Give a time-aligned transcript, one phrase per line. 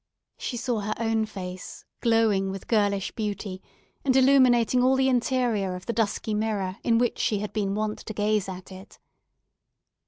[0.39, 3.61] She saw her own face, glowing with girlish beauty,
[4.03, 7.99] and illuminating all the interior of the dusky mirror in which she had been wont
[7.99, 8.97] to gaze at it.